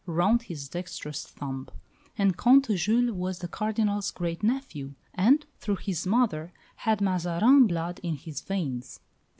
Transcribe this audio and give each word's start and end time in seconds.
round 0.07 0.41
his 0.41 0.67
dexterous 0.69 1.27
thumb; 1.27 1.67
and 2.17 2.35
Comte 2.35 2.75
Jules 2.75 3.11
was 3.11 3.37
the 3.37 3.47
Cardinal's 3.47 4.09
great 4.09 4.41
nephew, 4.41 4.95
and, 5.13 5.45
through 5.59 5.75
his 5.75 6.07
mother, 6.07 6.51
had 6.77 7.01
Mazarin 7.01 7.67
blood 7.67 7.99
in 8.01 8.15
his 8.15 8.41
veins. 8.41 8.99